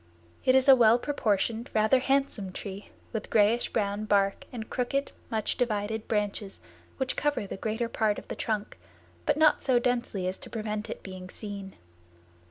[0.45, 5.57] It is a well proportioned, rather handsome tree with grayish brown bark and crooked, much
[5.57, 6.59] divided branches
[6.97, 8.79] which cover the greater part of the trunk,
[9.27, 11.75] but not so densely as to prevent it being seen.